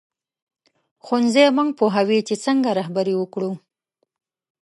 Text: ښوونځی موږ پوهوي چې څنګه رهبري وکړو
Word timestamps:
ښوونځی 1.03 1.45
موږ 1.57 1.69
پوهوي 1.79 2.19
چې 2.27 2.35
څنګه 2.45 2.69
رهبري 2.79 3.13
وکړو 3.17 3.51